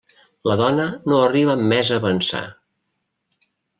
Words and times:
La 0.51 0.53
dona 0.61 0.87
no 1.11 1.19
arriba 1.25 1.55
més 1.73 1.91
a 1.91 1.99
avançar. 2.03 2.41